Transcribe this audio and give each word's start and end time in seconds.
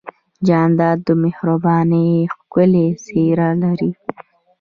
جانداد 0.47 0.97
د 1.07 1.09
مهربانۍ 1.23 2.09
ښکلی 2.35 2.87
څېرہ 3.05 3.49
لري. 3.63 3.91